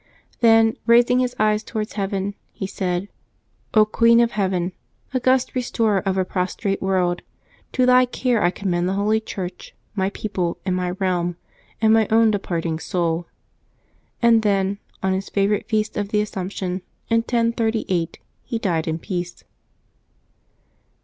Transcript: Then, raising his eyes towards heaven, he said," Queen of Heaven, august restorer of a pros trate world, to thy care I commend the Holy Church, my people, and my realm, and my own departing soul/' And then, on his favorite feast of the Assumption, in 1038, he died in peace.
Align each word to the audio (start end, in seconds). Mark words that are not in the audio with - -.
Then, 0.39 0.77
raising 0.87 1.19
his 1.19 1.35
eyes 1.37 1.63
towards 1.63 1.93
heaven, 1.93 2.33
he 2.53 2.65
said," 2.65 3.07
Queen 3.91 4.19
of 4.19 4.31
Heaven, 4.31 4.71
august 5.13 5.53
restorer 5.53 5.99
of 5.99 6.17
a 6.17 6.25
pros 6.25 6.55
trate 6.55 6.81
world, 6.81 7.21
to 7.73 7.85
thy 7.85 8.05
care 8.07 8.41
I 8.43 8.49
commend 8.49 8.89
the 8.89 8.93
Holy 8.95 9.19
Church, 9.19 9.75
my 9.93 10.09
people, 10.09 10.57
and 10.65 10.75
my 10.75 10.89
realm, 10.89 11.37
and 11.79 11.93
my 11.93 12.07
own 12.09 12.31
departing 12.31 12.77
soul/' 12.77 13.25
And 14.23 14.41
then, 14.41 14.79
on 15.03 15.13
his 15.13 15.29
favorite 15.29 15.67
feast 15.69 15.95
of 15.95 16.09
the 16.09 16.21
Assumption, 16.21 16.81
in 17.11 17.17
1038, 17.17 18.17
he 18.43 18.57
died 18.57 18.87
in 18.87 18.97
peace. 18.97 19.43